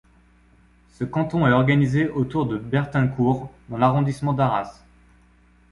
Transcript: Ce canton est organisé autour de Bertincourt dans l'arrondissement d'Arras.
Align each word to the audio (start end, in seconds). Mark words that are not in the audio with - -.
Ce 0.89 1.03
canton 1.03 1.45
est 1.45 1.51
organisé 1.51 2.09
autour 2.09 2.47
de 2.47 2.57
Bertincourt 2.57 3.51
dans 3.69 3.77
l'arrondissement 3.77 4.33
d'Arras. 4.33 4.83